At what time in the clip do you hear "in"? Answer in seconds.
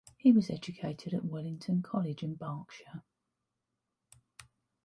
2.23-2.33